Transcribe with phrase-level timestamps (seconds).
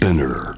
[0.00, 0.56] Spinner.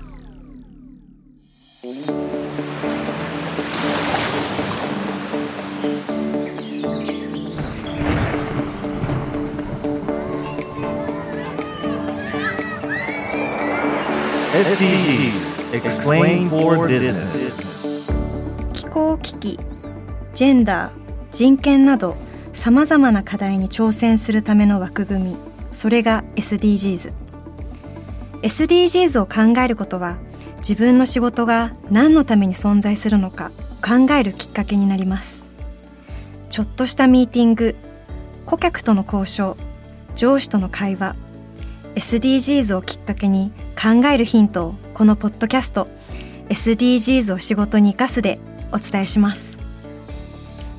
[14.55, 17.61] SDGs Explain for Business.
[18.73, 19.59] 気候危機
[20.35, 20.93] ジェンダー
[21.33, 22.15] 人権など
[22.53, 25.37] さまざまな課題に挑戦するための枠組み。
[25.73, 27.22] それが SDGs
[28.43, 30.19] SDGs を考えることは
[30.59, 33.51] 自分の仕事が何のために存在するのか
[33.83, 35.47] 考えるきっかけになります。
[36.51, 37.75] ちょっとしたミーティング
[38.45, 39.57] 顧客との交渉
[40.15, 41.17] 上司との会話
[41.95, 45.89] SDGs をきっかけに考えるヒントをこのポッドキャスト
[46.49, 48.39] SDGs を仕事に生かすで
[48.73, 49.59] お伝えします。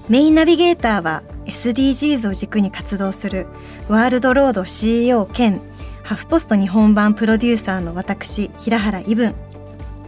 [0.10, 3.48] メインナビゲーターは SDGs を軸に活動する
[3.88, 5.62] ワールドロード CEO 兼
[6.04, 9.34] ハフポスト日本版プロデューサーの私平原伊文。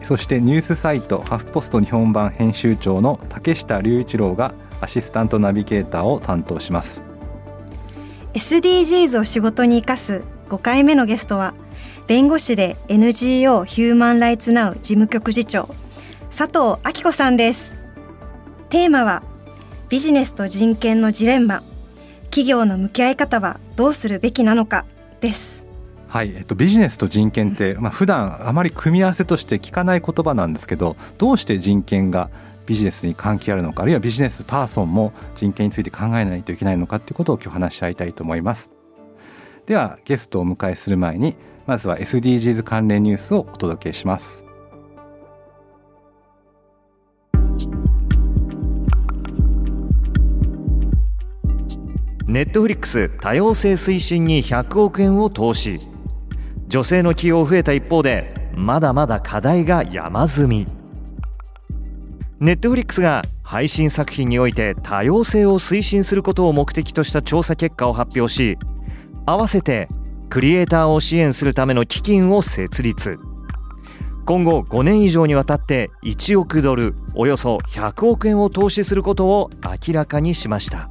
[0.04, 7.02] そしてニュースサイトハフポスト日本版編集長の竹下隆一郎がアシスタントナビゲーターを担当します。
[8.34, 11.54] SDGs を仕事に生かす5回目のゲストは
[12.08, 15.70] 弁護士で NGO ヒューマンライツナウ事務局次長
[16.30, 17.78] 佐藤明子さんです。
[18.70, 19.24] テーマは
[19.88, 21.64] ビジネスと人権のジレンマ。
[22.36, 24.86] 企業の向き合い方はどうするべきなのか
[25.22, 25.55] です
[26.16, 32.30] はい、えっと、ビジネスと人権って、まあ普段あまり組み合わせとして聞かない言葉なんですけどどうして人権が
[32.66, 38.72] ビジネスに関係あるのかあるいはビジネスパーソンも人権について考えないといけないのかっていうことを今日話し合いたいと思います。
[39.66, 41.36] ではゲストをお迎えする前に
[41.68, 44.46] まずは SDGs 関連ニュースをお届けします。
[52.26, 55.94] ネットフリックス多様性推進に100億円を投資。
[56.76, 60.68] 女性の起用増えた一方でまだまだ課題が山積み。
[62.42, 68.58] ネットフリックスが配信作品において多様性を推進することを目的とした調査結果を発表し
[69.26, 69.88] 合わせて
[70.30, 73.20] クリエイターを支援するための基金を設立。
[74.26, 79.50] 今後5年以上にわたって1億ドルおよそ100億円を投資することを
[79.88, 80.90] 明らかにしました。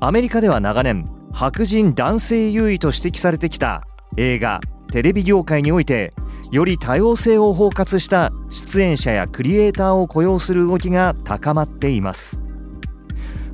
[0.00, 3.82] アメリカでは長年白人男性優位と指摘されてきた
[4.16, 4.60] 映画
[4.90, 6.14] テレビ業界において
[6.50, 12.40] より多様性を包括した出演者やクリエイターを雇用する動きが高まっています。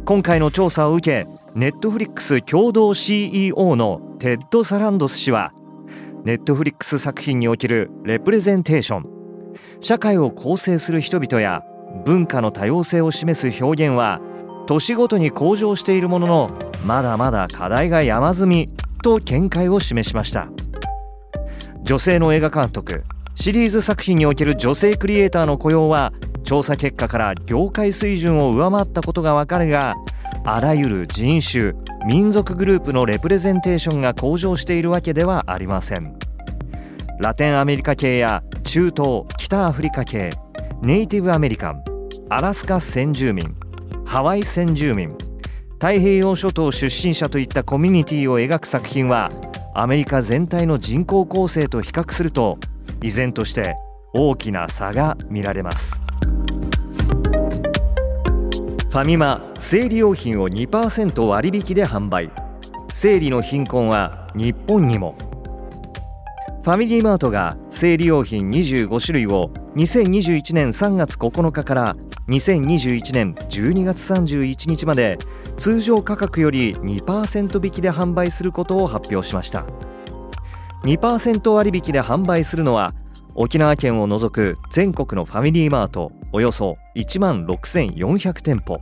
[0.05, 5.53] 今回の調査を受けネットフリックス共同 CEO のテッド・サランドス氏は
[6.25, 9.07] ネットフリックス作品におけるレプレゼンテーション
[9.81, 11.63] 社会を構成する人々や
[12.05, 14.21] 文化の多様性を示す表現は
[14.67, 16.51] 年ごとに向上しているものの
[16.85, 18.71] まだまだ課題が山積み。
[19.03, 20.49] と見解を示しました
[21.83, 23.03] 女性の映画監督
[23.35, 26.13] シリーズ作品における女性クリエイターの雇用は
[26.45, 29.97] 調査結果から業界水準を上回ったことがわかるが
[30.45, 31.75] あらゆる人種
[32.07, 36.17] 民族グループのレプレゼンテーションが向上しているわけではありません。
[37.23, 40.31] ラテンアメリカ系や中東北アフリカ系
[40.83, 41.85] ネイティブアメリカン
[42.31, 43.55] アラスカ先住民
[44.05, 45.17] ハワイ先住民
[45.83, 49.33] 太平洋諸島出身者といったコミュニティを描く作品は
[49.75, 52.59] アメリカ全体の人口構成と比較すると
[53.03, 53.75] 依然として
[54.15, 56.01] 大きな差が見られます。
[58.91, 62.31] ファミマ生理用品を2%割引で販売。
[62.93, 65.17] 生理の貧困は日本にも。
[66.63, 71.97] ファミリーマートが生理用品25種類を2021年3月9日から
[72.29, 75.19] 2021年12月31日まで
[75.57, 79.67] 通常価格より2%引きで販売することを発表しました。
[80.85, 82.95] 2%割引で販売するのは
[83.35, 88.81] 沖縄県を除く全国のファミリーマートおよそ1万6400店舗。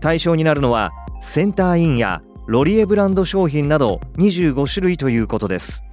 [0.00, 5.84] 対象になるのはセンターインやロリエブランド商品など25種類ということです。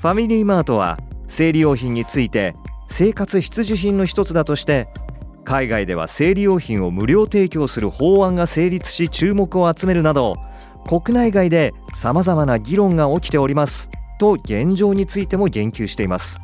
[0.00, 2.54] ファミリーマートは生理用品について
[2.88, 4.88] 生活必需品の一つだとして
[5.44, 10.34] 海外では生理用品を無料提供する法案が成立し注目を集めるなど
[10.86, 16.40] 国内外でさまざまな議論が起きておりますと現状についても言及しています。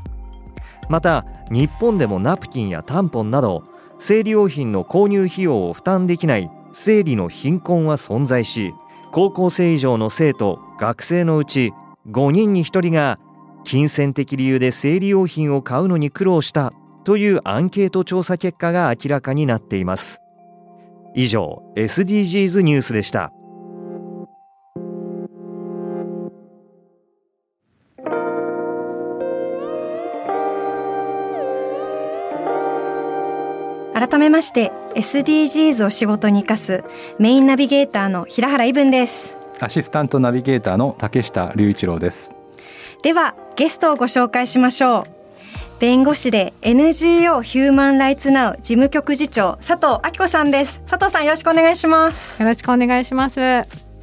[0.88, 3.64] また日本でもナプキンやタンポンなど
[3.98, 8.74] 生理用品の購入費用を負担できない生理の貧困は存在し
[9.12, 11.72] 高校生以上の生徒学生のうち
[12.10, 13.18] 5人に1人が
[13.64, 16.72] 金銭的理由で生理用品を買うのに苦労した
[17.04, 20.20] というアンケート調査結果が明らかになっています。
[21.14, 23.32] 以上 SDGs ニュースでした。
[33.94, 36.84] 改めまして SDGs を仕事に生かす
[37.18, 39.36] メインナビゲーターの平原伊文です。
[39.60, 42.41] アシスタントナビゲーターの竹下隆一郎です。
[43.02, 45.04] ではゲストをご紹介しましょう。
[45.80, 50.80] 弁護士で NGO ヒューマンライツナウ事務局次長佐藤明子さんです。
[50.86, 52.40] 佐藤さんよろしくお願いします。
[52.40, 53.40] よろしくお願いします。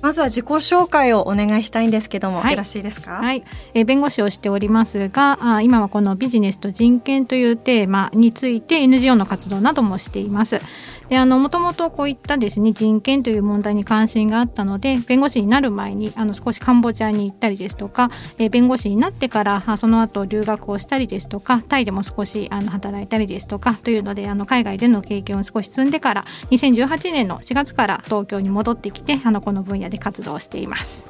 [0.02, 3.20] まずは自己紹介をお願いしたいんですけども、はい、よろしいですか？
[3.22, 3.44] はい、
[3.74, 10.60] えー、弁護士をしておりますが、あ今はこのビジネスと人権というテーマについて NGO の活動などもしています。
[11.10, 31.10] であのもともとこういったですね人権という問題に関心があったので弁護士になる前にあの少しカンボジアに行ったりですとか、えー、弁護士になってからその後留学をしたりですとかタイでも少しあの働いたりですとかというのであの海外での経験を少し積んでから2018年の4月から東京に戻ってきてあのこの分野で活動しています。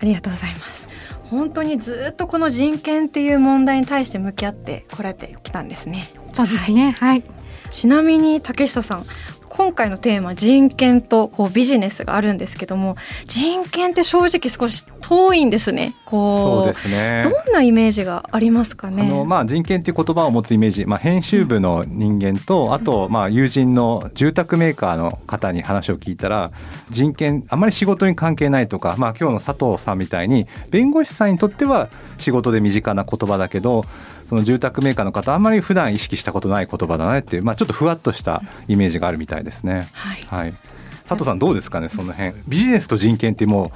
[0.00, 0.88] ありがとうございます
[1.30, 6.10] 本当にずっとこの人権っていう問題に対して向き合ってこられてきたんですね。
[6.32, 6.90] そうですね。
[6.98, 7.41] はい、はい
[7.72, 9.04] ちなみに竹下さん
[9.48, 12.96] 今回のテーマ人権とこうビジネスがあるんですけども
[13.26, 15.94] 人権って正直少し遠いんですね。
[16.06, 17.22] こうそうですね。
[17.22, 19.02] どんなイメージがありますかね。
[19.02, 26.50] あの、まあ、人権っていう言葉を持つイメージ、まあ、編集部の人間と、うん、あとまあ友人の住宅メーカーの方に話を聞いたら
[26.90, 31.88] 人権あまり仕事に関係ないとか、まあ、今日の佐藤さんみたいに弁護士さんにとっては
[32.18, 33.84] 仕事で身近な言葉だけど
[34.26, 39.88] その住宅メーカーの方あんまり普段意識したことない言葉だねっていう、まあ、ちょっとふわっとしたイメージがあるみたいですね。
[39.92, 40.54] はい、はい、
[41.02, 42.34] 佐藤さんどうですかねその辺。
[42.48, 43.70] ビジネスと人権ってもう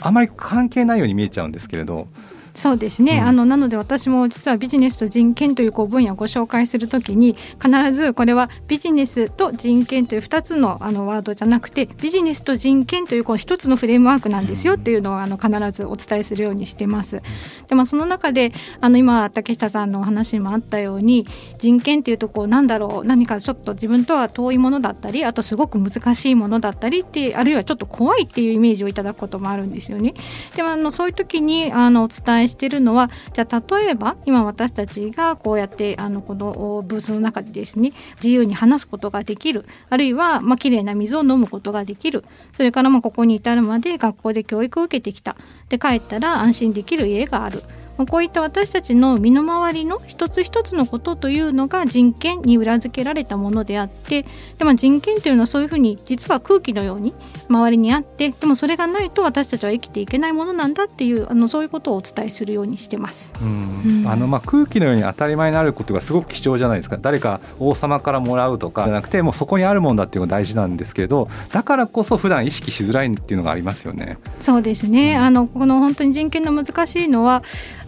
[0.00, 2.08] あまり関係ないように見えちゃうんですけれど。
[2.54, 17.22] そうですね、うん、あのなので私も実はビジネスと人権というこう分野をご紹介するときに必ずこれはビジネスと人権という2つのあのワードじゃなくてビジネスと人権というこう1つのフレームワークなんですよっていうのをあの必ずお伝えするようにしてます。
[17.68, 21.26] でまあ、その中であの今竹下さんのお話にもあったように
[21.58, 30.14] 人権っていうとこうなんだろう何かちょっと自分とは遠いものだったりあとすごく難しいものだったりってあるいはちょっと怖いっていうイメージをいただくこともあるんですよね。
[30.56, 32.08] でもあのそういう時にあのお
[32.42, 39.64] 伝えしてるのはじゃあ例えば今私たちがこうやってあのこのブースの中でですね自由に話すことができる。
[39.88, 42.24] あるいはまあ綺麗な水を飲むことができる。
[42.52, 45.36] それからまあここに至るまで学校で教育を受けてきた。
[45.68, 47.62] で帰ったら安心できる家がある。
[48.08, 54.24] こういった私たちの身の回りの一つ一つのことというのが人権に裏付けられたものであって
[54.58, 57.14] でも人権というのはそういうふうに実は空気のように
[57.48, 63.32] 周りにあってでもそれがないと私たちは生きていけないものなんだっていうあのそういうことをお伝えするようにしてます。
[63.40, 74.18] うんあのまあ空気のように当たり前になることがすごく貴重じゃないですか誰か王様からもらうとかじゃなくてもうそこにあるもんだっていうのが大事なんですけれどだからこそ普段意識しづらいっていうのがありますよね。
[74.40, 77.42] そうですね、うん、あのこの本当に人権の難しいのは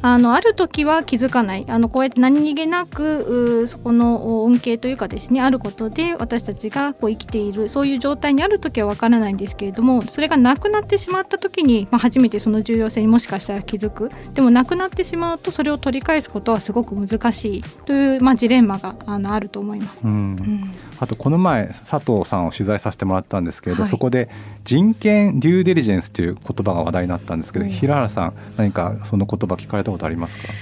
[0.06, 1.64] あのある時は気づかない。
[1.66, 14.10] あのこうやって何気なくそこの恩恵というかですねあることで私たちがこう生きているそういう状態にある時はわからないんですけれどもそれがなくなってしまった時に、まあ、初めてその重要性にもしかしたら気づく。
[14.34, 20.02] でもなくなってしまうとそれを取り返すことはすごく難しいという、まあ、ジレンマがあのあると思います。
[20.04, 20.70] うん、うん
[21.04, 24.30] あとこの前佐藤さんを取材させてもらったんですけれど、はい、そこで
[24.64, 30.52] 人権デューデリジェンスという言葉が話題になったんですけど、平原さん何かその言葉聞かれたことありますか？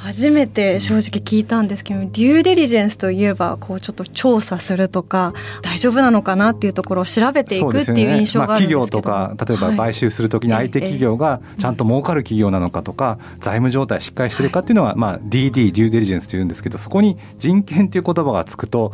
[0.00, 18.92] 初めて正直聞いたんですけど、デューデリジェンスといえばこうちょっと調査するとか大丈夫なのかなっていうところを調べていくっていう印象があるんですけど、ねまあ、企業とか例えば買収するときに相手企業がちゃんと儲かる企業なのかとか、財務状態しっかりしてるかっていうのは、まあ、DD デューデリジェンスというんですけどそこに人権っていう言葉がつくと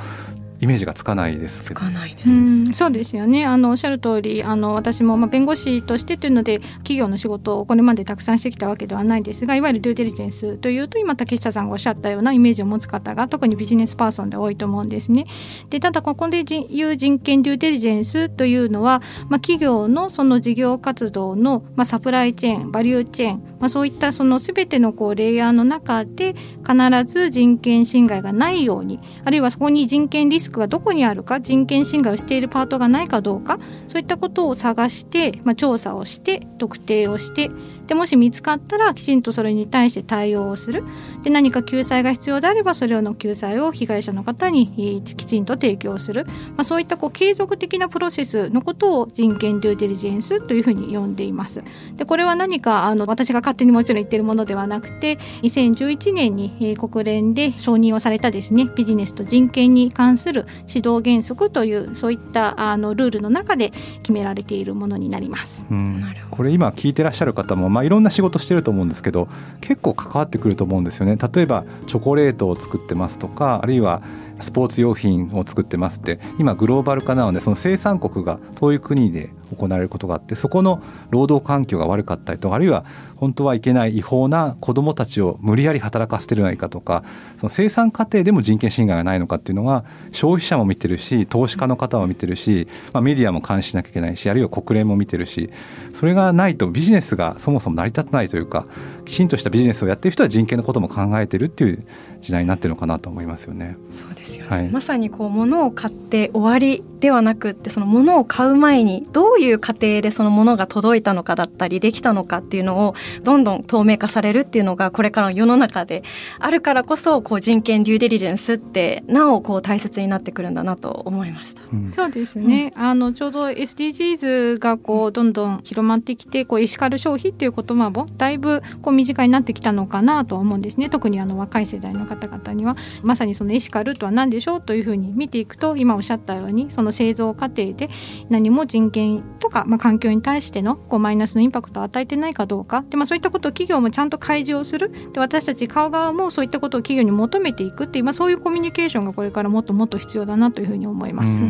[0.64, 3.44] イメージがつかないですつかないです、ね、そうですよね。
[3.44, 15.26] あのおっしゃる通りあの私もまあ弁護士としてというので企業の仕事をこれまでたくさんしてきたわけではないですがいわゆるデューデリジェンスというと今竹下さんがおっしゃったようなイメージを持つ方が特にビジネスパーソンで多いと思うんですね。
[15.68, 26.34] でただここでいう人権デューデリジェンスというのは、まあ、企業のその事業活動の、まあ、サプライチェーンバリューチェーン、まあ、そういったその全てのこうレイヤーの中で
[26.66, 33.58] 必ず人権侵害がないようにあるいはそこに人権リスクがどこにあるか人権侵害をしているパートがないかどうか
[33.88, 37.50] そういったことを探して、まあ、調査をして特定をして
[37.86, 40.84] でもし見つかったらきちんとそれに対して対応をする
[41.22, 51.62] で何か救済が必要であればそれの救済を被害者の方にきちんと提供する、まあ、そういったこう継続的なプロセスのことを人権デューデリジェンスというふうに呼んでいます。
[51.96, 63.70] でこれは何かあの私が勝手にもちろん言ってるものではなくて2011年に国連で承認をされたですねビジネスと人権に関する指導原則というそういったあのルールの中で
[64.02, 65.66] 決められているものになります。
[65.70, 69.28] うん、これ今聞いてらっしゃる方も、まあ、いろんな仕事してると思うんですけど
[69.60, 71.16] 結構関わってくると思うんですよね。
[71.16, 74.00] 例えばチョコレートを作ってますとかあるいは
[74.40, 82.84] スポーツ用品を作ってますって今グローバル化なのでその生産国が遠い国で行われることがあってそこの労働環境が悪かったりとかあるいは
[83.16, 87.04] 本当はいけない違法な子どもたちを無理やり働かせてるないかとか
[87.38, 95.50] その生産過程でも人権侵害がないのかっていうのが消費者も見てるし投資家の方も見てるし、まあ、メディアも監視しなきゃいけないしあるいは国連も見てるし
[95.94, 98.66] それがないとビジネスがそもそも成り立たないというか
[99.04, 101.86] きちんとしたビジネスをやってる人は人権のことも考えてるっていう
[102.20, 103.76] 時代になってるのかなと思いますよね。
[103.90, 116.02] そうですよね、はい、まさにこう物を買って終わりではなくってその物を買う前にどういう過程でその物が届いたのかだったりできたのかっていうのをどんどん透明化されるっていうのがこれからの世の中で
[116.38, 121.62] あるからこそこう人権デューデリジェンスってなおこう大切になってくるんだなと思いました。
[121.72, 130.88] うん、そうですね、うん、あのちょうど SDGs がこうどんどん広まってきてこうエシカル消費っていう言葉もだいぶこう身近になってきたのかなと思うんですね。
[130.88, 132.76] 特にあの若い世代の方々には。
[133.02, 137.88] まさにそのエシカルとは何でしょうというふうに見ていくと今おっしゃったようにその製造過程で
[138.30, 151.42] 何も人権とか、まあ、環境に対してのこうマイナスのインパクトを与えてないかどうかで、まあ、そういったことを企業もちゃんと開示をするで私たち買う側もそういったことを企業に求めていくっていう、まあ、そういうコミュニケーションがこれからもっともっと必要だなというふうに思います。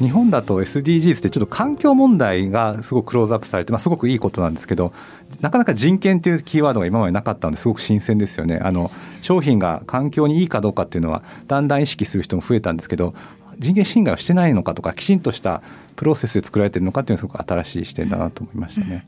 [0.00, 4.92] 日本だと SDGs ってちょっと環境問題がすごくクローズアップされて、まあ、すごくいいことなんですけど
[5.40, 8.60] なかなか人権というキーワードが今までなかったのですごく新鮮ですよね。
[8.62, 8.88] あの
[9.20, 13.14] 商品が環境にいいかどうかっていうのはだんだん意識する人も増えたんですけど
[13.58, 15.62] 人権侵害をしてないのかとかきちんとした
[15.96, 19.04] プロセスで作られてるのかっていうのはすごく新しい視点だなと思いましたね。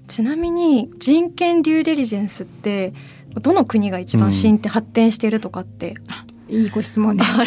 [0.00, 2.92] うん、ちなみに人権デューデリジェンスって
[3.40, 5.94] どの国が一番進展、うん、発展しているとかって
[6.48, 7.38] いいご質問です。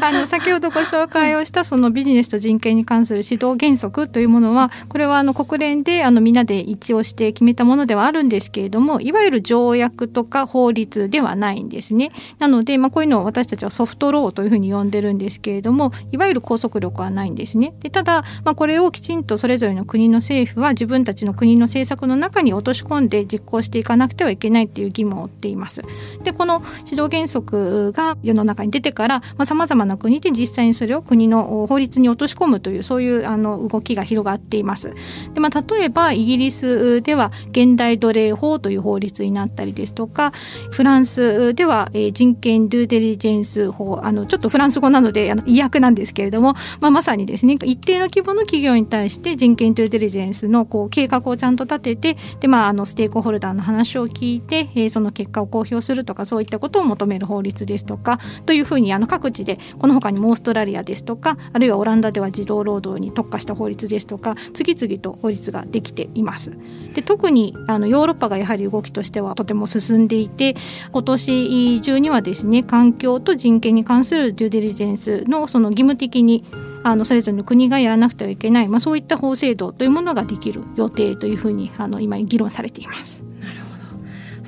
[0.00, 12.10] あ の先ほどご紹介をしたそのビジネスと人権に関する指導原則というものはこれはあの国連であのみんなで一致をして決めたものではあるんですけれどもいわゆる条約とか法律ではないんですね。
[12.38, 17.74] なので、まあ、こういうのを私たちはソフトローというふうに呼んでるんですけれどもいわゆる拘束力はないんですね。
[17.80, 25.82] でただ、まあ、これをきちんとそれぞれの国の政府は自分たちの国の政策の中に落とし込んで実行していかなくてはいけないっていう義務を負っています。
[26.22, 34.92] でこの指導原則が世の中に出てからさまざ、まな国で実際にそれを国の法律に落とし込むというそういうあの動きが広がっています。
[35.34, 40.32] でまあ、例えばイギリスでは現代奴隷法という法律になったりですとか
[40.70, 66.52] フランスでは、えー、人権ドゥーデリジェンス法あのちょっとフランス語なのであの意訳なんですけれども、まあ、まさにですね一定の規模の企業に対して人権ドゥーデリジェンスのこう計画をちゃんと立ててで、まあ、あのステークホルダーの話を聞いて、えー、その結果を公表するとかそういったことを求める法律ですとかというふうにあの各地でこの他にもオーストラリアですとかあるいはオランダでは児童労働に特化した法律ですとか次々と法律ができています。
[66.94, 70.54] で特にあのヨーロッパがやはり動きとしてはとても進んでいて
[70.92, 76.44] 今年中にはですね環境と人権に関するデューデリジェンスのその義務的に
[76.82, 83.27] あのそれぞれの国がやらなくてはいけない、まあ、そういった法制度というものができる予定というふうにあの今議論されています。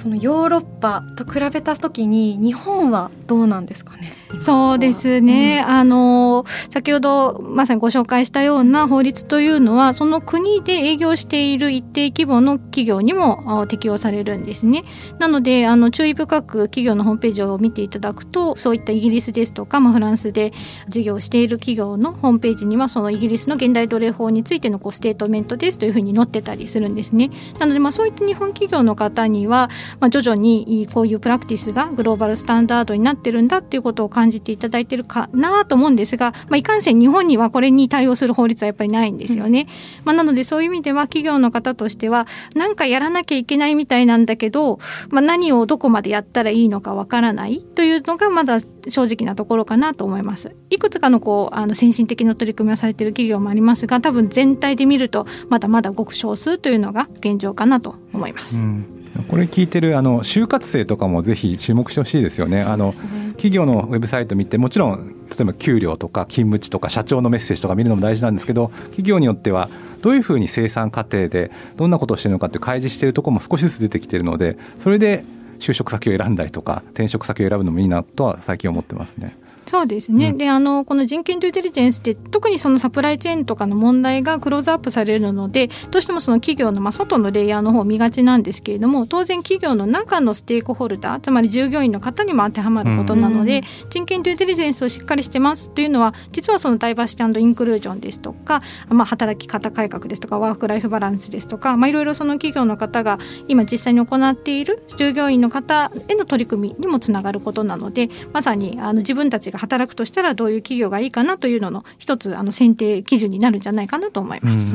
[0.00, 4.14] そのヨーロッパと比べた時に日本はどうなんですかね？
[4.40, 14.84] そうですね、うん、あの先ほどまさにご紹介したような法律というのはその国で営業している一定規模の企業にも適用されるんですね。
[15.18, 20.52] なのであの注意深く企業のホームページを見ていただくとそういったイギリスですとか、まあ、フランスで
[20.88, 27.30] 事業をしている企業のホームページにはそのイギリスの現代奴隷法についてのこうステートメントですというふうに載ってたりするんですね。
[27.58, 39.62] なのでまあそういった日本企業の方には、まあ、徐々にこういうプラクティスがグローバルスタンダードになってるんだっていうことを感じていただいてるかなと思うんですが、まあ、いかんせん日本にはこれに対応する法律はやっぱりないんですよね。
[39.62, 39.66] うん、
[40.04, 44.78] まあ、なのでそういう意味では企業の方としては何かやらなきゃいけないみたいなんだけど、
[45.10, 50.54] まあ、何をどこまでやったらいいのかわからないというのがまだ正直なところかなと思います。
[50.70, 58.58] いくつかのこうあの先進的な取り組みをされている企業もありますが多分全体で見るとまだまだごく少数というのが現状かなと思います。
[58.58, 62.58] うんこれ聞いてるあの就活生とかもぜひ注目してほしいですよね。
[62.58, 62.92] ねあの
[63.32, 69.68] 企業のウェブサイト見てもちろん例えば給料とか勤務地とか社長のメッセージとか見るのも大事なんですけど企業によっては
[70.02, 75.24] どういうふうに生産過程でどんなことをしてるのかって開示しているところも少しずつ出てきてるのでそれで
[75.58, 79.36] 就職先を選んだりとか転職先を選ぶのもいいなとは最近思ってますね。
[79.70, 114.74] そうですね、うん、であのこの人権デューティリジェンスって特にそのサプライチェーンとかの問題がクローズアップされるのでどうしてもその企業の、まあ、外のレイヤーの方を見がちなんですけれども当然企業の中のステークホルダーつまり従業員の方にも当てはまることなので、うん、人権デューティリジェンスをしっかりしてますというのは実はそのダイバーシティインクルージョンですとか、まあ、働き方改革ですとかワーク・ライフ・バランスですとか、まあ、いろいろその企業の方が今実際に行っている従業員の方への取り組みにもつながることなのでまさにあの自分たちが働くとしたらどういう企業がいいかなというのの一つあの選定基準になるんじゃないかなと思います。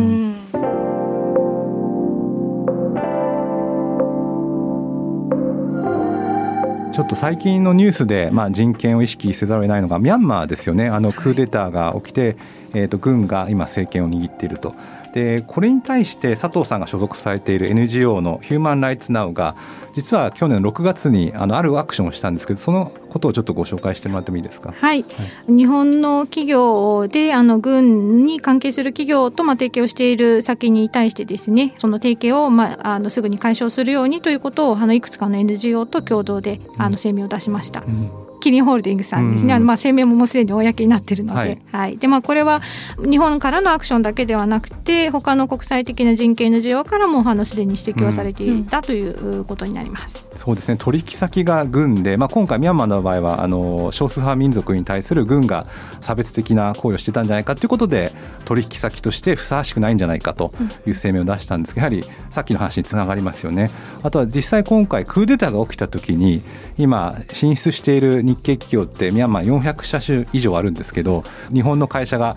[6.96, 10.88] ちょっと最近のニュースで、まあ、人権を意識せざるを得ないのがミャンマーですよね。
[10.88, 12.38] あのクーデターが起きて、
[12.74, 14.76] えー、と軍が今政権を握っていると
[15.16, 19.56] でこれに対して佐藤さんが所属されている NGO のヒューマン・ライツ・ナウが
[19.94, 24.74] 実は去年6月にあのあるアクションをしたんですけどそのことをちょっとご紹介してもらってもいいですか？
[24.74, 37.86] はい、はい、日本の企業であの軍に関係する企業とまあ提携をしている先に対してですねその提携をまああのすぐに解消するようにということをあのいくつかの NGO と共同であの声明を出しました。
[37.88, 41.40] うんキリンホールディングスさんですね、うん、まあ、声明ももうすでに公になっているので。
[41.40, 42.62] はい、はい、でまあ、これは
[42.98, 50.30] 日本からのアクションだけではなくて他の国際的な人権の需要からもあのすでに指摘をされていた、ということになります。
[50.36, 50.78] そうですね。
[50.78, 55.66] 取引先が軍で、まあ、今回ミャンマーの場合はあの少数派民族に対する軍が
[56.00, 58.14] 差別的な行為をしてたんじゃないかということで
[58.46, 60.54] 取引先としてふさわしくないんじゃないかと
[60.86, 63.72] いう声明を出したんですがやはりさっきの話につながりますよね。
[64.04, 66.44] あとは実際今回クーデターが起きた時に
[66.78, 71.24] 今進出している日系企業ってミャンマー400社種以上あるんですけど
[71.54, 72.36] 日本の会社が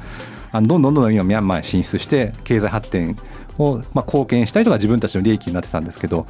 [0.52, 3.16] どんどんどんどん今ミャンマーに進出して経済発展
[3.58, 6.26] をま貢献したりとか自分たちの利益になってたんですけど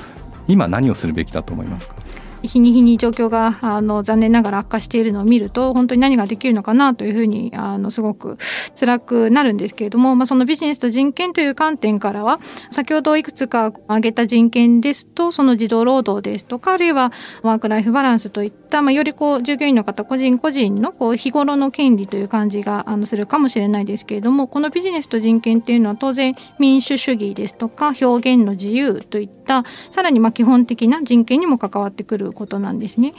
[0.48, 1.94] 今何をするべきだと思いますか？
[2.42, 8.38] 日に日に状況があの残念ながら悪化しているのを見ると本当に何ができるのかなというふうにあのすごく
[8.78, 12.40] 辛くなるんですけれども、まあ、そのビジネスと人権という観点からは
[12.70, 33.14] 先ほどいくつか挙げた人権ですとその児童労働ですとかあるいはワーク・ライフ・バランスといった、まあ、よりこう従業員の方個人個人のこう日頃の権利という感じがあのするかもしれないですけれどもこのビジネスと人権っていうのは当然民主主義ですとか表現の自由といったたさらにま基本的な人権にも関わってくることなんですね。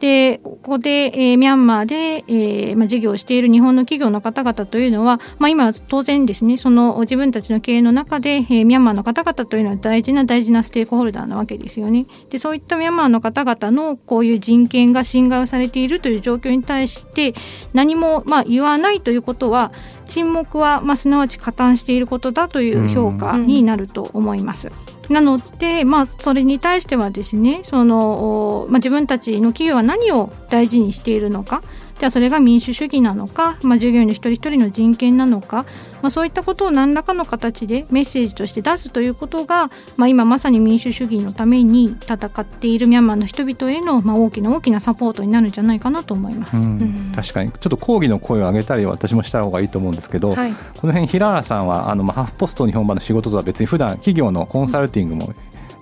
[0.00, 12.06] でここで、えー、ミャンマーで、えーま、事業をしている日本の企業の方々というのは、まあ、今当然ですねその自分たちの経営の中で、えー、ミャンマーの方々というのは大事な大事なステークホルダーなわけですよね。
[12.30, 17.34] でそういったミャンマーの方々のこういう人権が侵害をされているという状況に対して
[17.74, 19.70] 何もま言わないということは
[20.06, 24.68] 沈黙はまあすなわち加担していることだという評価になると思います。
[24.68, 31.62] うんなので、まあ、それに対してはですねその、まあ、自分たちの企業は何を大事にしているのか
[31.98, 35.64] じゃあそれが民主主義なのか、まあ、従業員の一人一人の人権なのか、
[36.02, 55.34] まあ、そういったことを何らかの形でメッセージとして出すということが、まあ、今まさに民主主義のために戦っているミャンマーの人々への、まあ、大きな大きなサポートになるんじゃないかなと思います、うん、確かにちょっと抗議の声を上げたり私もした方がいいと思うんですけど、はい、この辺平原さんはあの、まあ、ハーフポスト日本版の仕事とは別に普段企業のコンサルティングも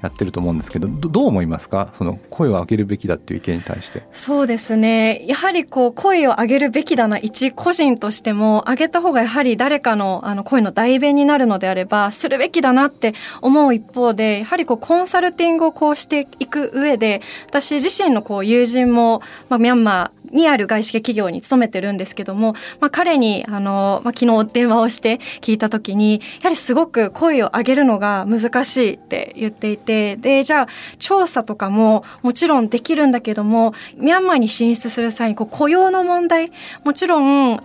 [0.03, 1.93] やってると思うんですけどどう思いますか？
[1.97, 4.03] その声を上げるべきだっていう意見に対して。
[4.11, 5.25] そうですね。
[5.27, 30.69] やはりこう声を上げるべきだな一個人としても上げた方がやはり誰かのあの声の代弁になるのであればするべきだなって思う一方でやはりこうコンサルティングをこうしていく上で私自身のこう友人も、まあ、ミャンマーにある外資系企業に勤めてるんですけども、まあ、彼にあの、まあ、昨日電話をして聞いた時にやはりすごく声を上げるのが難しいって言っていてでじゃあ
[30.99, 36.53] 調査とかももちろんできるんだけどもミャンマーに進出する際にこう雇用の問題
[36.85, 37.59] もちろん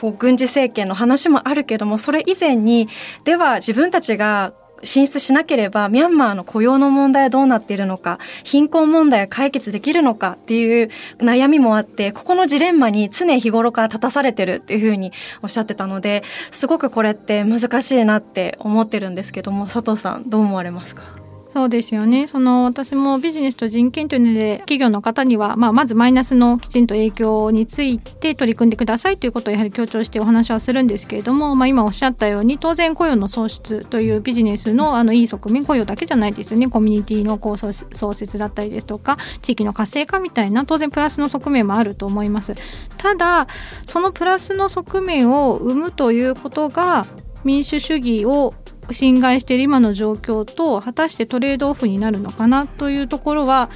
[0.00, 2.88] こう軍事政権の話もあるけどもそれ以前に
[3.24, 4.52] では自分たちが
[4.84, 21.23] 進出しなければミャンマーの雇用の問題はどうなっているのか貧困問題は解決できるのかっていう悩みもあってここのジレンマに常日頃から立たされてるっていうふうにおっしゃってたのですごくこれって難しいなって思ってるんですけども佐藤さんどう思われますか？
[21.54, 42.56] そうですよねその私もビジネスと人権というので企業の方には、まあ、まずマイナスのきちんと影響について取り組んでくださいということをやはり強調してお話はするんですけれども、まあ、今おっしゃったように当然雇用の創出というビジネスのあのいい側面雇用だけじゃないですよねコミュニティのこう創設だったりですとか地域の活性化みたいな当然プラスの側面もあると思います。
[42.98, 43.46] ただ
[43.86, 47.06] そのプラスの側面を生むということが
[47.44, 48.54] 民主主義を
[48.90, 53.70] 侵害している今の状況と果たしてトレードオフになるのかなというところは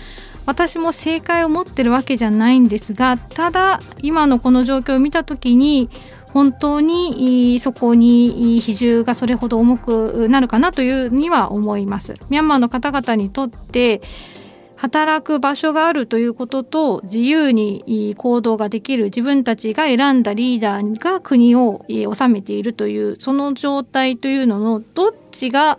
[0.46, 5.90] 私も正解を持ってるわけじゃないんですがただ今のこの状況を見た時に
[6.32, 12.14] 本当にそこに比重がそれほど重くなるかなというには思います。
[12.28, 14.02] ミャンマーの方々にとって
[14.78, 25.78] 働く場所があるということと自由に行動ができる自分たちが選んだリーダーが国を治めているというその状態というののどっちが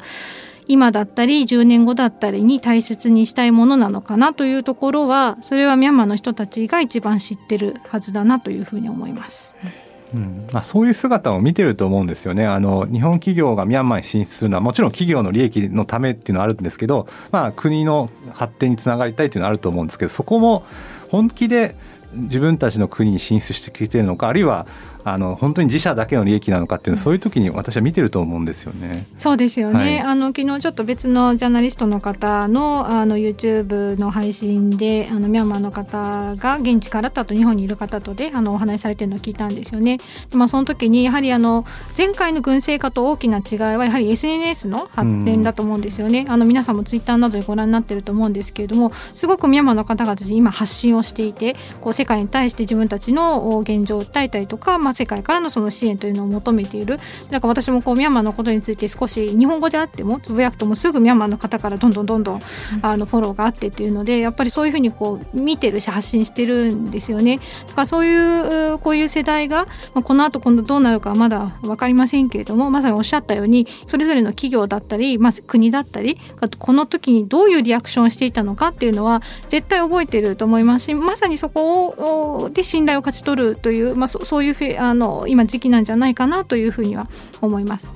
[0.67, 9.55] 今だったり10年後だったりに大切にしたいものなのかなというところはそれはミャンマーの人たちが一番知ってるはずだなというふうに思います。
[9.63, 10.47] うんうん。
[10.51, 12.45] まあ、そういう姿を見てると思うんですよね。
[12.45, 20.65] あの日本企業がミャンマーに進出するのはもちろん企業の利益のためっていうのはあるんですけど、まあ、国の発展につながりたいっていうのはあると思うんですけどそこも
[21.09, 21.75] 本気で
[22.13, 24.65] 自分たちの国に進出してきてるのかあるいは
[25.03, 29.07] あの本当に自社だけの利益なのかっていうのはそういう時に私は見てると思うんですよね。
[29.17, 29.79] そうですよね。
[29.79, 39.97] はい、あの昨日ちょっと別のジャーナリストの方のあの YouTube の配信であのミャンマーの方が現地からとあと日本にいる方とであのお話しされてるのを聞いたんですよね。
[40.33, 41.65] まあその時にやはりあの
[41.97, 46.25] 前回の軍政化と大きな違いはやはり SNS の発展だと思うんですよね。
[46.27, 56.99] あの皆さんもツイッターなどでご覧になってると思うんですけれども、すごくミャンマーの方々に今発信をしていて、こう世界に対して自分たちの現状を訴えたりとか、まあ世界からのその支援というのを求めている
[57.29, 62.41] なんか私もこうミャンマーのことについて少し日本語であってもつぶやくともすぐミャンマーの方からどんどんどんどん
[62.81, 67.37] あのフォローがあってっていうのでやっぱりそういうふうにこう見てるし発信してるんですよね。
[67.67, 76.17] だからそういうこういう世代が、まあ、この後今度どうなるかまだ分かりませんけれどもまさにおっしゃったようにそれぞれの企業だったり、まあ、国だったり
[76.57, 87.07] この時にどういうリアクションをしていたのかっていうのは絶対覚えてると思いますしまさにそこをで信頼を勝ち取るという、まあ、そそういうフェあの今時期なんじゃないかなというふうには
[87.41, 87.91] 思います。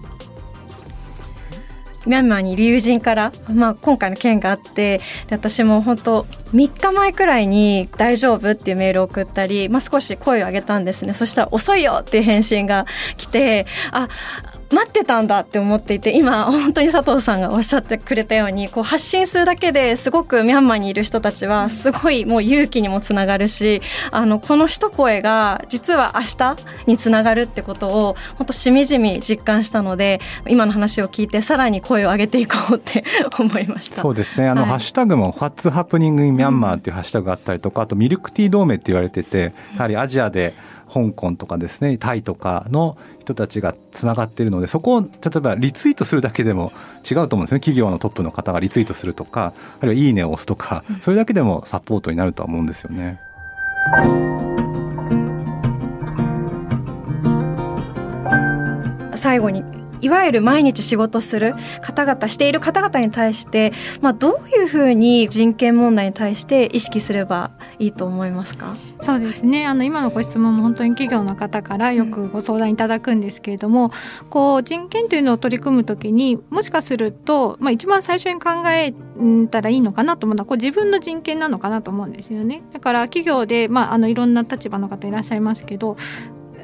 [2.05, 14.09] ミャンマーに友人から、まあ、今回の件があって私も本当3日前くらいに「大丈夫?」っていうメールを送ったり、まあ、少し声を上げたんですねそしたら「遅いよ!」っていう返信が来てあ
[14.73, 23.81] 待ってたんだって思っていて今本当に佐藤さんがおっしゃってくれたようにこう発信するだけですごくミャンマーにいる人たちはすごいもう勇気にもつながるし
[24.11, 26.57] あのこの一声が実は明日
[26.87, 33.03] につながるってことを本当しみじみ実感したので今の話を聞いてさらに声を上げていこうって
[33.39, 34.01] 思いました。
[34.01, 34.47] そうですね。
[34.47, 40.53] あの、はい、ハッシュタグも「What's Happening in Myanmar」っていうハッシュタグがあったりとかあとミルクティー同盟って言われててやはりアジアで
[40.93, 46.71] 香港とかですねタイとかの人たちがつながっているのでそこを例えばリツイートするだけでも
[47.09, 53.19] 違うと思うんですね企業のトップの方がリツイートするとかあるいは「いいね」を押すとかそれだけでもサポートになるとは思うんですよね。
[59.15, 59.63] 最後に
[60.03, 68.75] いわゆる毎日仕事する方々している方々に対して、まあ、どういうふうに人権問題に対して意識すればいいと思いますか？
[69.01, 69.65] そうですね。
[69.65, 78.93] あの今のご質問も本当に企業の方からよくご相談いただくんですけれども、うん、こう人権というのを取り組む時にもしかすると、まあ、一番最初に考え
[79.47, 82.61] たらいいのかなと思うのはこう自分の人権なのかなと思うんですよね。
[82.71, 85.97] だから企業で、まあ、あのいろんな立場の方いらっしゃいますけど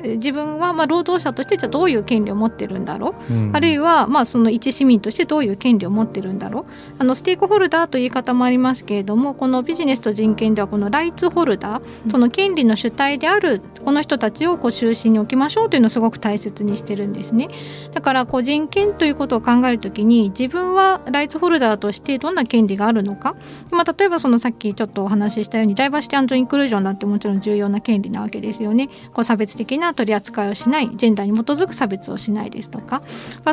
[0.03, 6.65] 自分はまあ労働者としてじゃどういう権利を持ってるんだろう、うん、あるいはまあその一市民としてどういう権利を持ってるんだろう？
[6.99, 17.49] あのステークホルダーという言い方もありますけれどもこのビジネスと人権ではこのライツホルダーその権利の主体であるこの人たちをこう中心に置きましょうというのをすごく大切にしてるんですね。
[17.91, 23.35] だからこう人権ということを考えるときに自分はライツホルダーとしてどんな権利があるのか、
[23.71, 28.87] まあ、例えばそのさっきちょっとお話ししたようにダイバーシティインクルージョンだってもちろん重要な権利なわけですよね。
[29.11, 33.01] こう差別的な取り扱いをしないジェンダーに基づく差別をしないですとか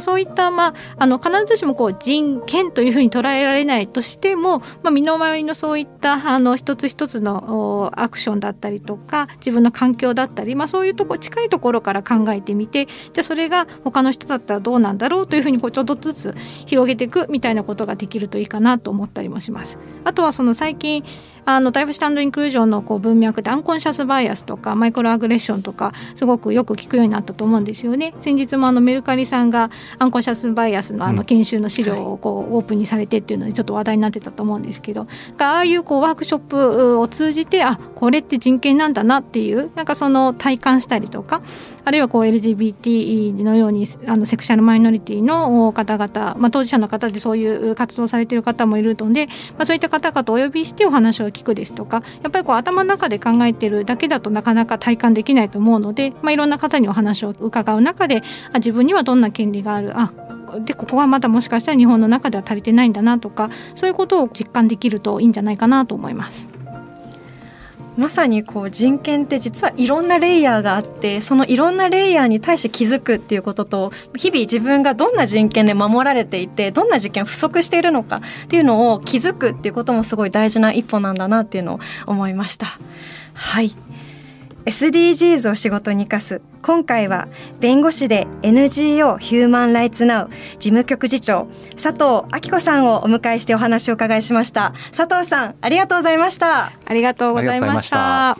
[0.00, 16.34] そういった、まあ、あの必ずしもこう人権というふうに捉えられないとしても、まあ、身の回りのそういったあの一つ一つのアクションだったりとか自分の環境だったり、まあ、そういうとこ近いところから考えてみてじゃあそれが他の人だったらどうなんだろうというふうにこうちょっとずつ
[16.66, 19.78] 広げていくみたいなことができるといいかなと思ったりもします。
[20.04, 21.04] あとはその最近
[21.46, 28.14] あのダイブスタンドインクルージョンのこう文脈でアンコンシャスバイアスとかマイクロアグレッションとかすごくよく聞くようになったと思うんですよね。
[28.18, 35.06] 先日もあのメルカリさんがアンコンシャスバイアスのあの研修の資料をこうオープンにされてっていうのでちょっと話題になってたと思うんですけど
[35.38, 41.42] ああいうこうワークショップを通じてあこれって人権なんだなっていうなんかその体感したりとか
[41.86, 58.22] あるいはこう LGBT のようにあのセクシャルマイノリティの方々、まあ、当事者の方でそういう活動されている方もいるので、まあ、そういった方々をお呼びしてお話を聞くですとかやっぱりこう頭の中で考えてるだけだとなかなか体感できないと思うので、まあ、いろんな方にお話を伺う中で
[58.52, 60.12] あ自分にはどんな権利があるあ
[60.64, 66.55] でここはまだもしかしたら日本の中では足りてないんだなとかそういうことを実感できるといいんじゃないかなと思います。
[67.96, 82.66] まさにこう人権って実はいろんなレイヤーがあってそのいろんなレイヤーに対して気づくっていうことと日々自分がどんな人権で守られていてどんな事件不足しているのかっていうのを気づくっていうこともすごい大事な一歩なんだなっていうのを思いました。
[83.34, 83.74] はい
[84.66, 86.42] SDGs を仕事に生かす。
[86.60, 87.28] 今回は
[87.60, 91.46] 弁護士で NGO ヒューマンライツナウ事務局次長
[91.80, 94.74] 佐藤明子さんをお迎えしてお話を伺いしました。
[94.92, 96.72] 佐藤さんありがとうございました。
[96.84, 98.36] ありがとうございました。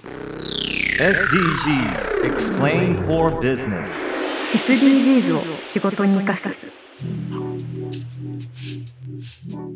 [0.98, 3.86] SDGs Explain for Business
[4.52, 6.66] SDGs を仕事に生かす。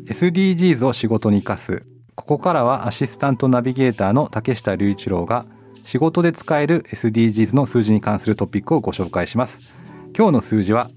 [0.05, 1.85] SDGs を仕事に生かす。
[2.15, 5.45] ここからはアシスタントナビゲーターの竹下隆一郎が
[5.83, 9.75] 仕事で使える SDGs の数字に関するトピックをご紹介します。
[10.15, 10.89] 今日の数字は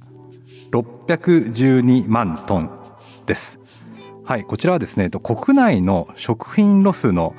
[0.72, 2.70] 612万トン
[3.26, 3.58] です。
[4.24, 7.34] はいこちらはですね国内の食品ロスの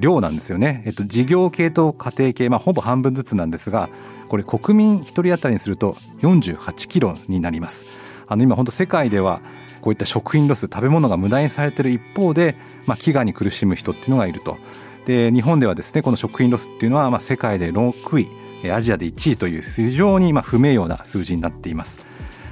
[0.00, 3.90] 量なんですよね、えっと、事業系と家庭系、まあ、ほぼ半分ずつなんですが
[4.28, 7.98] これ国民1人当たりにすると48キロになります。
[8.26, 9.40] あの今本当世界では
[9.82, 14.56] こういった食品ロス食べ物が無駄にされている一方で、まあ、飢餓に苦しむ人っていうのがいると。
[15.10, 18.18] で日本ではですねこの食品ロスっていうのはまあ世界で6
[18.64, 22.08] 位アジアで1位という非常にまあ不名誉な数字になっています。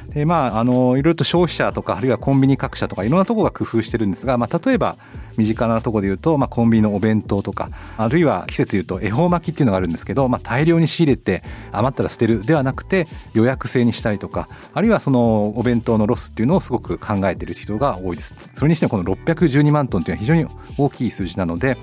[0.09, 4.97] でまあ、あのいろいろと消費者とかあるいはコンビニ各社とかいろんなところが工夫してるんですが、まあ、例えば
[5.37, 7.69] 身近なところで言うと、まあ、コンビニのお弁当とか
[7.99, 11.43] あるいは季節で言うと恵方巻きっていうのがあるんですけど、まあ、大量に仕入れて
[11.73, 20.47] 余ったら捨てるではなくて予約制にしたりとかあるいはそのお弁当のロスっていうのをすごく考えている人が多いですそれにしてもこの612万トンっていうのは非常に
[20.79, 21.77] 大きい数字なので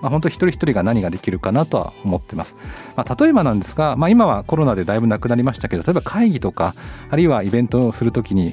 [0.00, 2.56] まあ、本当一人一人が何ができるかなとは思ってます。
[2.96, 6.74] まあ、例えばなんですが、まあ、今はコロナでだいぶなくなりましたけど例えば会議とか
[7.10, 8.52] あるいはイベントをするときに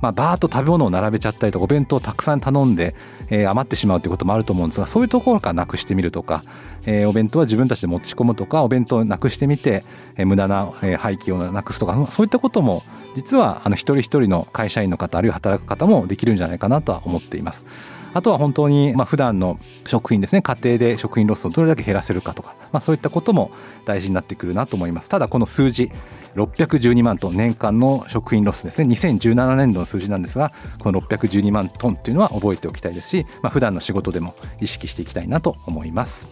[0.00, 2.94] まあ、バーッと食べ物を並べちゃったりとかお弁当をたくさん頼んで、
[3.30, 6.42] えー、余ってしまうということもあると思うんですがそういうところからなくしてみるとか、
[6.84, 9.82] えー、お弁当は自分たちで持ち込むとかお弁当をなくしてみて、
[10.16, 12.82] えー、無駄な、え廃棄をなくすとかそういったことも
[13.14, 17.64] 実はあの一人一人の会社員の方あるいは働く方もできるんじゃないかなとは思っています。
[18.14, 23.50] あとは本当にまあ普段の食品ですね家庭で食品ロスをどれだけ減らせるかとか、まあ、そういったことも
[23.84, 25.08] 大事になってくるなと思います。
[25.08, 25.90] ただこの数字
[26.36, 28.92] 612万トン年間の食品ロスですね。
[28.94, 36.28] 2017年度の数字なんですがこの612万トンっていうのは覚えておきたいですし、まあ、普段の仕事でも意識していきたいなと思います。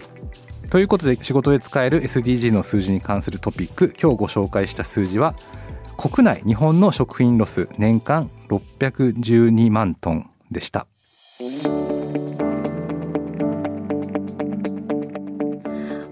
[0.71, 5.35] ということで仕事で使える SDG の数字に関するトピック今日ご紹介した数字は
[5.99, 10.87] 国内日本の食品ロス年間612万トンでした。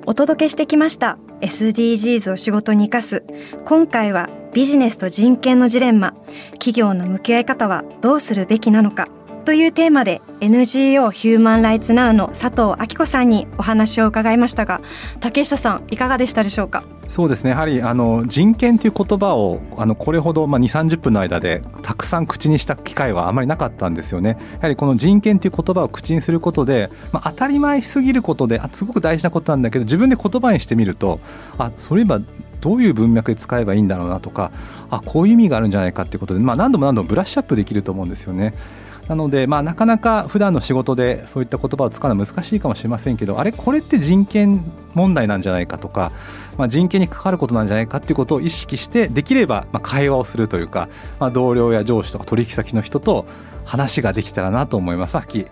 [0.07, 1.19] お届けしてきました。
[1.41, 3.25] SDGs を仕事に生かす。
[3.65, 6.15] 今回はビジネスと人権のジレンマ。
[6.55, 9.09] 企業の向き合い方はどうするべきなのか。
[9.45, 14.81] というテーマで NGO ヒューマンライツナウの佐藤明子さんにお話を伺いましたが
[15.19, 16.85] 竹下さんいかがでしたでしょうか？
[17.09, 17.51] そうですね。
[17.51, 24.37] やはりあの人権という言葉をあのこれほど、まあ、2 3 0分の間でたくさん口にした機会はあまりなかったんですよね。
[24.55, 31.19] やはりこの人権という言葉を口にすることで、まあ、当たり前すぎることであすごく大事なことなんだけど自分で言葉にしてみると
[31.59, 32.21] あそういえば
[32.61, 34.53] どういう文脈で使えばいいんだろうなとか
[34.91, 38.55] あこういう意味があるんじゃないかっていうことで、まあ、何度も何度もブラッシュアップできると思うんですよね。
[39.11, 44.63] なので、まあ、なかなか普段の仕事でそういった言葉を使うのは難しいかもしれませんけどあれこれって人権
[44.95, 46.13] 問題なんじゃないかとか、
[46.57, 53.27] まあ、人権に関わることなんじゃないかっていうことを意識してできればまあ会話をするというか、まあ、同僚や上司とか取引先の人と
[53.65, 55.13] 話ができたらなと思います。
[55.13, 55.45] さっき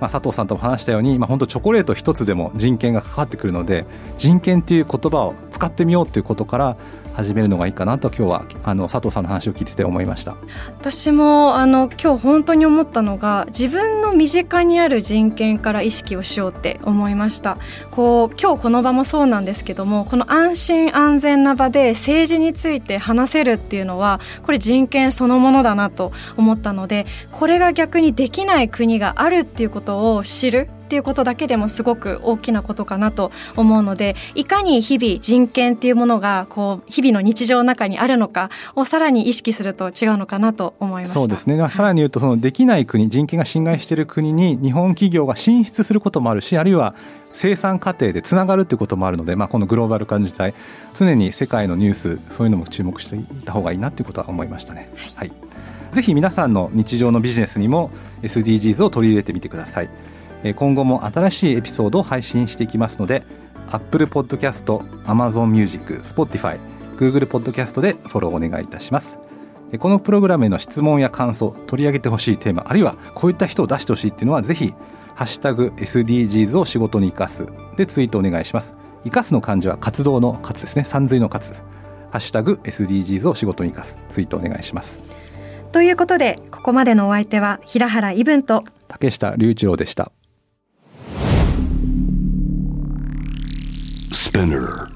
[0.00, 3.84] まあ、佐藤さんとも話したように、まあ、本当チョコレート一つでも人権が関わってくるので
[4.18, 6.76] 人権っていう言葉を使ってみようということから
[7.14, 10.36] 始めるのがいいかなと今日はあの佐藤さんの話を聞いてて思いました。
[10.68, 17.58] 私もあの今日本当に思ったのが自分の身近にある人権から意識をしようって思いました。
[17.90, 30.68] こう今日この場もそうなんですけどもこの安心安全な場で政治について話せるっていうのはこれ人権そのものだなと思ったのでこれが逆にできない国があるっていうことを知る。
[30.92, 41.18] っっていうことだけでもすごく大きなことかなと思うのでいかに日々人権っていうものがこう日々の日常の中にあるのかをさらに意識すると違うのかなと思いました。
[41.18, 46.94] そうですね、さらに言うとそのできない国人権が侵害している国に日本企業が進出することもあるしあるいは
[47.32, 50.52] 生産過程でつながるということもあるので、まあ、このグローバル化の時代
[50.92, 54.90] 常に世界のニュースそういうのも注目していた方がいいなということは思いましたね。
[55.16, 55.36] はい、はい、
[55.90, 59.88] ぜひ皆さんの日常のビジネスにも SDGs を取り入れてみてください。
[60.56, 63.22] 今後も新しいエピソードを配信していきますので
[63.70, 64.64] Apple Podcast、
[65.04, 66.58] Amazon Music、Spotify、
[66.96, 69.18] Google Podcast でフォローお願いいたします。
[69.78, 74.74] このプログラムへの質問や感想取り上げてほしいテーマあるいはこういった人を出してほしいっていうのはぜひ
[75.14, 77.46] ハッシュタグ SDGs を仕事に生かす。
[77.76, 78.74] でツイートお願いします。
[79.04, 80.84] 生かすの漢字は活動の活ですね。
[80.84, 81.62] 三髄の活。
[82.10, 83.98] ハッシュタグ SDGs を仕事に生かす。
[84.10, 85.02] ツイートお願いします。
[85.72, 90.12] ということでここまでのお相手は平原伊文と竹下隆一郎でした
[94.32, 94.91] Spinner